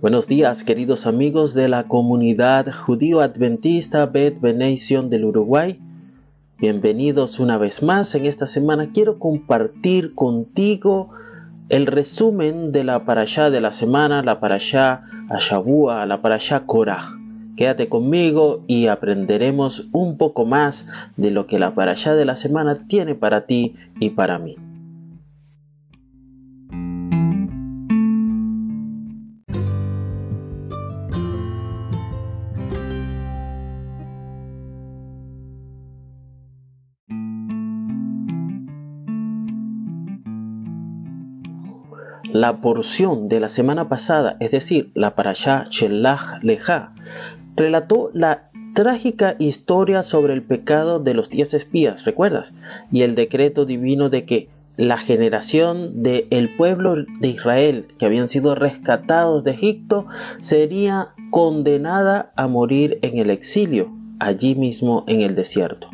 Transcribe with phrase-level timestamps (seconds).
[0.00, 5.80] Buenos días, queridos amigos de la comunidad judío adventista Bet Benation del Uruguay.
[6.56, 8.14] Bienvenidos una vez más.
[8.14, 11.10] En esta semana quiero compartir contigo
[11.68, 17.02] el resumen de la parashá de la semana, la parashá Ashabua, la parashá Korah.
[17.56, 20.86] Quédate conmigo y aprenderemos un poco más
[21.16, 24.54] de lo que la parashá de la semana tiene para ti y para mí.
[42.38, 46.94] La porción de la semana pasada, es decir, la parashá Shelach Leja,
[47.56, 52.54] relató la trágica historia sobre el pecado de los diez espías, ¿recuerdas?
[52.92, 58.54] Y el decreto divino de que la generación del pueblo de Israel que habían sido
[58.54, 60.06] rescatados de Egipto
[60.38, 65.90] sería condenada a morir en el exilio, allí mismo en el desierto.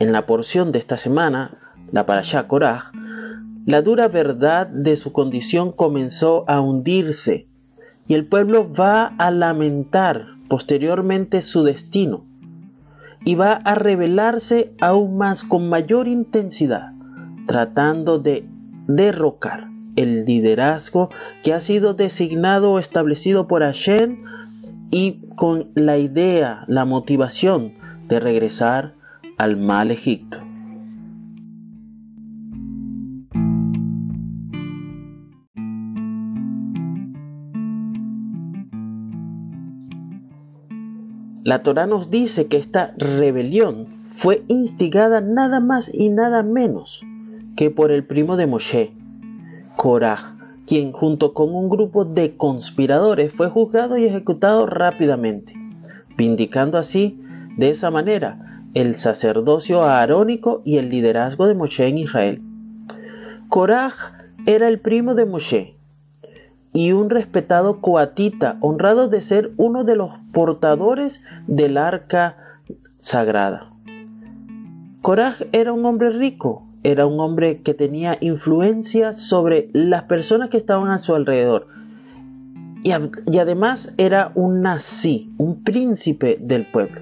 [0.00, 1.56] En la porción de esta semana,
[1.92, 2.90] la parashá Korah,
[3.66, 7.48] la dura verdad de su condición comenzó a hundirse
[8.06, 12.24] y el pueblo va a lamentar posteriormente su destino
[13.24, 16.92] y va a rebelarse aún más con mayor intensidad,
[17.48, 18.48] tratando de
[18.86, 21.10] derrocar el liderazgo
[21.42, 24.22] que ha sido designado o establecido por Hashem
[24.92, 27.74] y con la idea, la motivación
[28.06, 28.94] de regresar
[29.38, 30.45] al mal Egipto.
[41.46, 47.04] La Torah nos dice que esta rebelión fue instigada nada más y nada menos
[47.54, 48.92] que por el primo de Moshe,
[49.76, 50.34] Korah,
[50.66, 55.54] quien junto con un grupo de conspiradores fue juzgado y ejecutado rápidamente,
[56.16, 57.20] vindicando así,
[57.56, 62.42] de esa manera, el sacerdocio aarónico y el liderazgo de Moshe en Israel.
[63.50, 63.92] Korah
[64.46, 65.75] era el primo de Moshe,
[66.76, 72.36] y un respetado coatita, honrado de ser uno de los portadores del arca
[73.00, 73.72] sagrada.
[75.00, 80.58] Coraj era un hombre rico, era un hombre que tenía influencia sobre las personas que
[80.58, 81.66] estaban a su alrededor.
[82.82, 82.90] Y,
[83.32, 87.00] y además era un nazi, un príncipe del pueblo.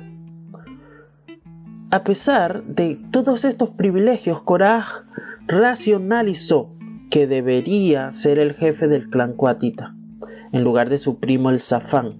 [1.90, 5.02] A pesar de todos estos privilegios, Coraj
[5.48, 6.73] racionalizó
[7.14, 9.94] que debería ser el jefe del clan Coatita,
[10.50, 12.16] en lugar de su primo el Zafán,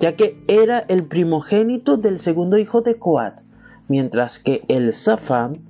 [0.00, 3.38] ya que era el primogénito del segundo hijo de Coat,
[3.86, 5.60] mientras que el Zafán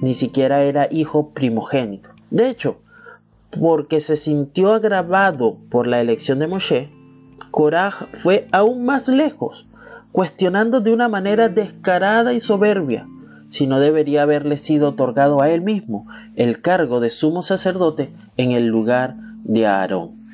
[0.00, 2.10] ni siquiera era hijo primogénito.
[2.30, 2.76] De hecho,
[3.50, 6.92] porque se sintió agravado por la elección de Moshe,
[7.50, 7.90] Korah
[8.22, 9.66] fue aún más lejos,
[10.12, 13.08] cuestionando de una manera descarada y soberbia
[13.54, 18.50] si no debería haberle sido otorgado a él mismo el cargo de sumo sacerdote en
[18.50, 20.24] el lugar de Aarón.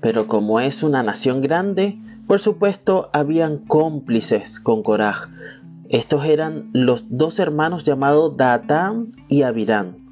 [0.00, 5.28] Pero como es una nación grande, por supuesto habían cómplices con Coraj.
[5.88, 10.07] Estos eran los dos hermanos llamados Datán y Abirán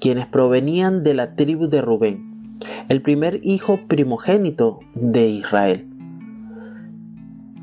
[0.00, 5.86] quienes provenían de la tribu de Rubén, el primer hijo primogénito de Israel.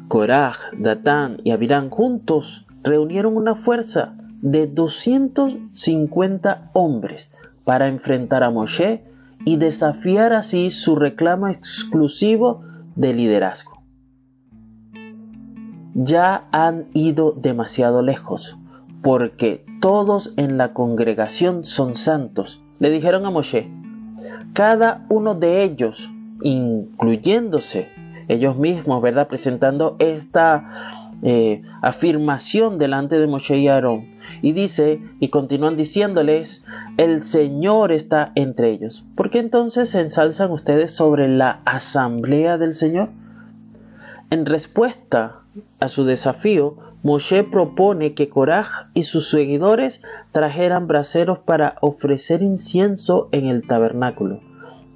[0.07, 7.31] Coraj, Datán y Abirán juntos reunieron una fuerza de 250 hombres
[7.63, 9.03] para enfrentar a Moshe
[9.43, 12.61] y desafiar así su reclamo exclusivo
[12.95, 13.83] de liderazgo.
[15.95, 18.57] Ya han ido demasiado lejos
[19.01, 22.59] porque todos en la congregación son santos.
[22.79, 23.69] Le dijeron a Moshe,
[24.53, 26.09] cada uno de ellos,
[26.41, 27.89] incluyéndose
[28.27, 29.27] ellos mismos, ¿verdad?
[29.27, 30.71] Presentando esta
[31.21, 34.07] eh, afirmación delante de Moshe y Aarón.
[34.41, 36.65] Y dice, y continúan diciéndoles,
[36.97, 39.05] el Señor está entre ellos.
[39.15, 43.09] ¿Por qué entonces se ensalzan ustedes sobre la asamblea del Señor?
[44.31, 45.41] En respuesta
[45.79, 53.29] a su desafío, Moshe propone que Coraj y sus seguidores trajeran braseros para ofrecer incienso
[53.31, 54.39] en el tabernáculo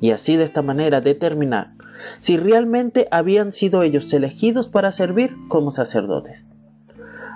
[0.01, 1.75] y así de esta manera determinar
[2.17, 6.47] si realmente habían sido ellos elegidos para servir como sacerdotes.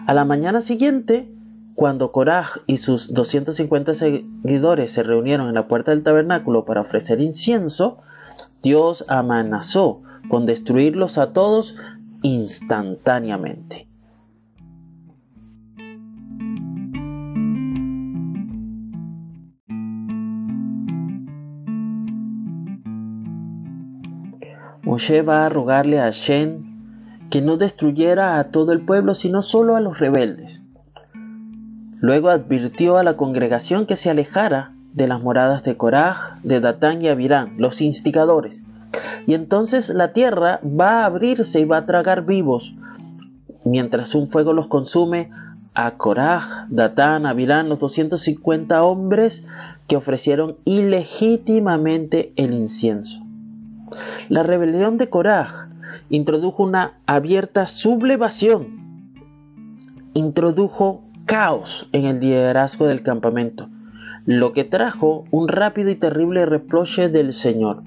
[0.07, 1.31] A la mañana siguiente,
[1.75, 7.21] cuando Coraj y sus 250 seguidores se reunieron en la puerta del tabernáculo para ofrecer
[7.21, 7.99] incienso,
[8.63, 11.75] Dios amenazó con destruirlos a todos
[12.23, 13.92] instantáneamente.
[24.93, 29.75] Moshe va a rogarle a Hashem que no destruyera a todo el pueblo, sino solo
[29.75, 30.63] a los rebeldes.
[31.99, 37.01] Luego advirtió a la congregación que se alejara de las moradas de Coraj, de Datán
[37.01, 38.65] y Abirán, los instigadores.
[39.25, 42.75] Y entonces la tierra va a abrirse y va a tragar vivos,
[43.65, 45.31] mientras un fuego los consume
[45.73, 49.47] a Coraj, Datán, Abirán, los 250 hombres
[49.87, 53.22] que ofrecieron ilegítimamente el incienso.
[54.29, 55.67] La rebelión de Coraj
[56.09, 59.13] introdujo una abierta sublevación,
[60.13, 63.69] introdujo caos en el liderazgo del campamento,
[64.25, 67.83] lo que trajo un rápido y terrible reproche del Señor.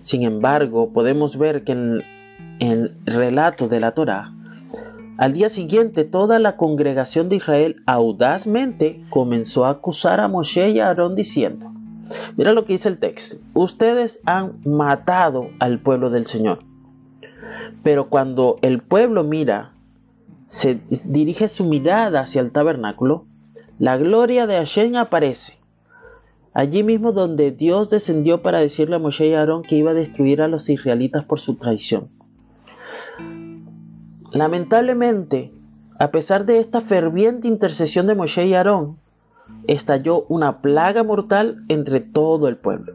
[0.00, 2.02] Sin embargo, podemos ver que en
[2.60, 4.32] el relato de la Torá,
[5.18, 10.80] al día siguiente toda la congregación de Israel audazmente comenzó a acusar a Moshe y
[10.80, 11.74] a Aarón diciendo,
[12.36, 16.60] mira lo que dice el texto, ustedes han matado al pueblo del Señor.
[17.82, 19.72] Pero cuando el pueblo mira
[20.46, 23.26] se dirige su mirada hacia el tabernáculo,
[23.78, 25.60] la gloria de Hashem aparece.
[26.52, 30.42] Allí mismo donde Dios descendió para decirle a Moshe y Aarón que iba a destruir
[30.42, 32.10] a los israelitas por su traición.
[34.32, 35.52] Lamentablemente,
[35.98, 38.98] a pesar de esta ferviente intercesión de Moshe y Aarón,
[39.66, 42.94] estalló una plaga mortal entre todo el pueblo.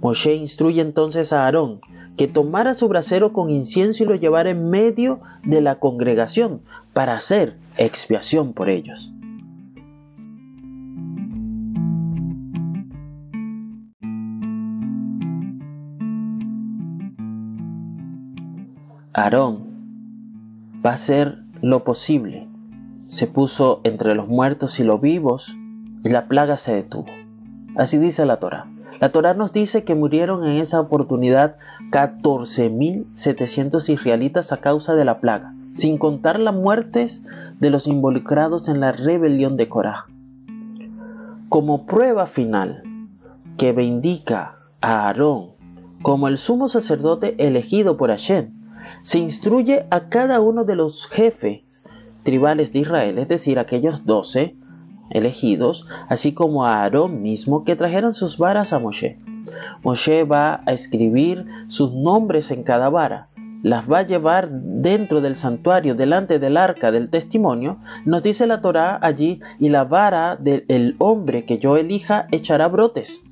[0.00, 1.80] Moshe instruye entonces a Aarón
[2.16, 6.62] que tomara su brasero con incienso y lo llevara en medio de la congregación
[6.92, 9.12] para hacer expiación por ellos.
[19.12, 19.68] Aarón
[20.84, 22.47] va a hacer lo posible.
[23.08, 25.56] Se puso entre los muertos y los vivos
[26.04, 27.06] y la plaga se detuvo.
[27.74, 28.66] Así dice la Torah.
[29.00, 31.56] La Torah nos dice que murieron en esa oportunidad
[31.90, 37.22] 14.700 israelitas a causa de la plaga, sin contar las muertes
[37.58, 40.04] de los involucrados en la rebelión de Corá.
[41.48, 42.82] Como prueba final
[43.56, 45.52] que vindica a Aarón
[46.02, 48.52] como el sumo sacerdote elegido por Hashem,
[49.00, 51.84] se instruye a cada uno de los jefes
[52.22, 54.56] tribales de Israel, es decir, aquellos doce,
[55.10, 59.18] elegidos, así como a Aarón mismo, que trajeran sus varas a Moshe.
[59.82, 63.28] Moshe va a escribir sus nombres en cada vara,
[63.62, 68.60] las va a llevar dentro del santuario, delante del arca del testimonio, nos dice la
[68.60, 73.24] Torá allí, y la vara del hombre que yo elija echará brotes.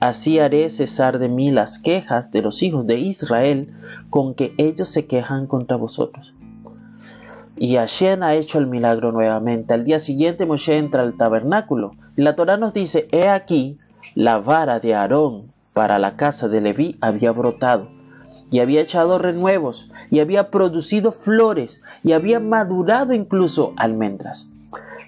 [0.00, 3.72] Así haré cesar de mí las quejas de los hijos de Israel
[4.10, 6.34] con que ellos se quejan contra vosotros.
[7.56, 9.74] Y Hashem ha hecho el milagro nuevamente.
[9.74, 11.92] Al día siguiente Moshe entra al tabernáculo.
[12.16, 13.78] La Torah nos dice, he aquí,
[14.14, 17.88] la vara de Aarón para la casa de Leví había brotado,
[18.50, 24.52] y había echado renuevos, y había producido flores, y había madurado incluso almendras.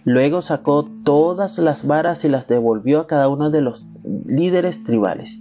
[0.05, 3.87] Luego sacó todas las varas y las devolvió a cada uno de los
[4.27, 5.41] líderes tribales.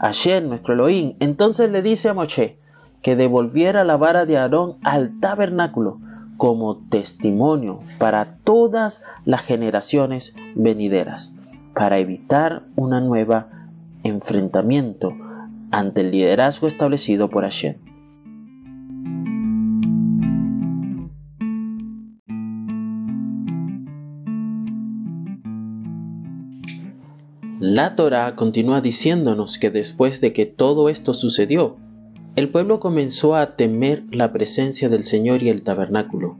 [0.00, 2.58] Hashem, nuestro Elohim, entonces le dice a Moshe
[3.02, 6.00] que devolviera la vara de Aarón al tabernáculo,
[6.36, 11.34] como testimonio para todas las generaciones venideras,
[11.74, 13.48] para evitar una nueva
[14.02, 15.14] enfrentamiento
[15.70, 17.76] ante el liderazgo establecido por Hashem.
[27.58, 31.78] La Torah continúa diciéndonos que después de que todo esto sucedió,
[32.36, 36.38] el pueblo comenzó a temer la presencia del Señor y el tabernáculo.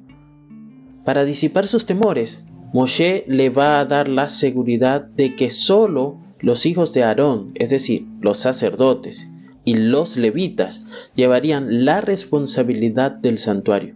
[1.05, 6.67] Para disipar sus temores, Moshe le va a dar la seguridad de que solo los
[6.67, 9.29] hijos de Aarón, es decir, los sacerdotes
[9.65, 10.85] y los levitas,
[11.15, 13.95] llevarían la responsabilidad del santuario.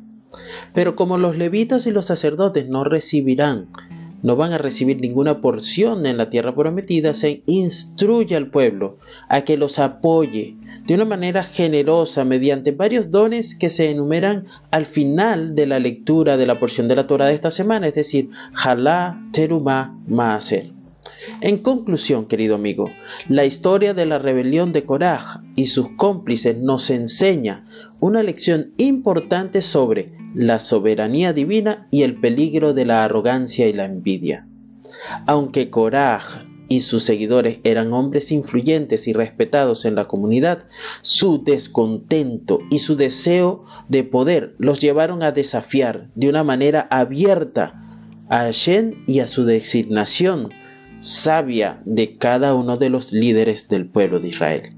[0.73, 3.69] Pero como los levitas y los sacerdotes no recibirán,
[4.23, 8.99] no van a recibir ninguna porción en la tierra prometida, se instruye al pueblo
[9.29, 14.87] a que los apoye de una manera generosa mediante varios dones que se enumeran al
[14.87, 18.31] final de la lectura de la porción de la Torah de esta semana, es decir,
[18.53, 20.80] Jalá, Terumá, Maaser.
[21.41, 22.91] En conclusión, querido amigo,
[23.29, 27.67] la historia de la rebelión de Korah y sus cómplices nos enseña
[28.01, 33.87] una lección importante sobre la soberanía divina y el peligro de la arrogancia y la
[33.87, 34.47] envidia.
[35.27, 36.21] Aunque Korah
[36.69, 40.69] y sus seguidores eran hombres influyentes y respetados en la comunidad,
[41.03, 47.75] su descontento y su deseo de poder los llevaron a desafiar de una manera abierta
[48.29, 50.51] a Hashem y a su designación
[51.01, 54.77] sabia de cada uno de los líderes del pueblo de Israel.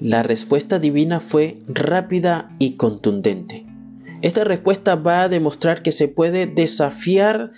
[0.00, 3.66] La respuesta divina fue rápida y contundente.
[4.22, 7.52] Esta respuesta va a demostrar que se puede desafiar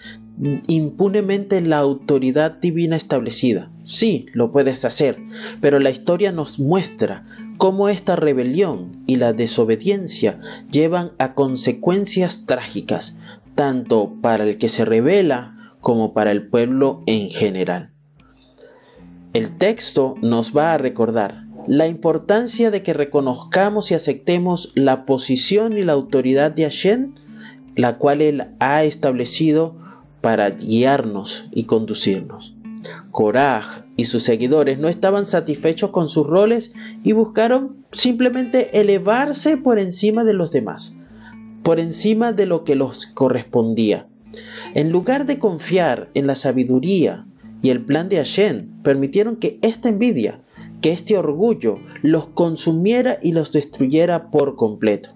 [0.66, 3.70] impunemente la autoridad divina establecida.
[3.84, 5.18] Sí, lo puedes hacer,
[5.60, 7.24] pero la historia nos muestra
[7.62, 10.40] cómo esta rebelión y la desobediencia
[10.72, 13.16] llevan a consecuencias trágicas,
[13.54, 17.92] tanto para el que se revela como para el pueblo en general.
[19.32, 25.78] El texto nos va a recordar la importancia de que reconozcamos y aceptemos la posición
[25.78, 27.14] y la autoridad de Hashem,
[27.76, 29.76] la cual Él ha establecido
[30.20, 32.56] para guiarnos y conducirnos.
[33.12, 36.72] Korah y sus seguidores no estaban satisfechos con sus roles
[37.04, 40.96] y buscaron simplemente elevarse por encima de los demás,
[41.62, 44.08] por encima de lo que los correspondía.
[44.74, 47.26] En lugar de confiar en la sabiduría
[47.60, 50.40] y el plan de Hashem, permitieron que esta envidia
[50.82, 55.10] que este orgullo los consumiera y los destruyera por completo.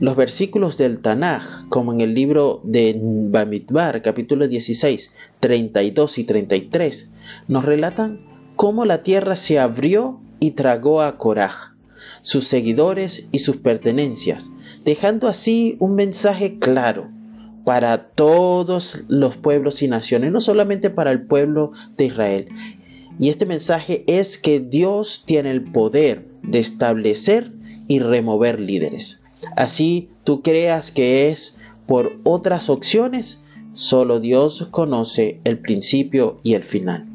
[0.00, 7.12] Los versículos del Tanaj, como en el libro de Bamidbar, capítulo 16, 32 y 33,
[7.46, 8.18] nos relatan
[8.56, 11.76] cómo la tierra se abrió y tragó a Korah,
[12.22, 14.50] sus seguidores y sus pertenencias,
[14.84, 17.08] dejando así un mensaje claro
[17.64, 22.48] para todos los pueblos y naciones, no solamente para el pueblo de Israel.
[23.20, 27.52] Y este mensaje es que Dios tiene el poder de establecer
[27.86, 29.23] y remover líderes.
[29.56, 36.62] Así tú creas que es por otras opciones, solo Dios conoce el principio y el
[36.62, 37.08] final.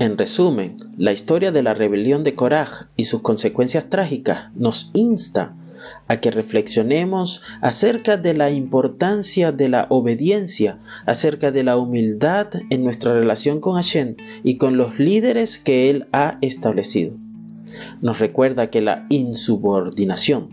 [0.00, 5.56] En resumen, la historia de la rebelión de Coraj y sus consecuencias trágicas nos insta
[6.06, 12.84] a que reflexionemos acerca de la importancia de la obediencia, acerca de la humildad en
[12.84, 17.14] nuestra relación con Hashem y con los líderes que Él ha establecido.
[18.00, 20.50] Nos recuerda que la insubordinación,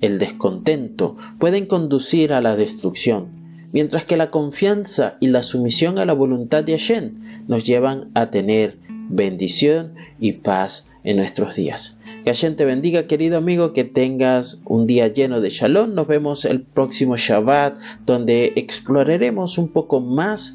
[0.00, 3.28] el descontento pueden conducir a la destrucción,
[3.72, 8.30] mientras que la confianza y la sumisión a la voluntad de Hashem nos llevan a
[8.30, 11.99] tener bendición y paz en nuestros días.
[12.24, 15.94] Que Hashem te bendiga, querido amigo, que tengas un día lleno de shalom.
[15.94, 20.54] Nos vemos el próximo Shabbat, donde exploraremos un poco más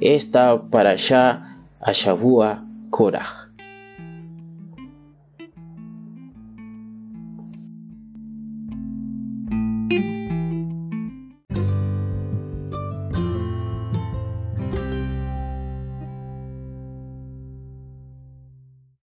[0.00, 3.39] esta para allá a Shavua Korah.